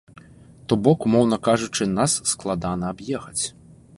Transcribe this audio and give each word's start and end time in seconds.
То 0.71 0.77
бок, 0.85 1.05
умоўна 1.09 1.37
кажучы, 1.49 1.87
нас 1.99 2.11
складана 2.31 2.85
аб'ехаць. 2.95 3.43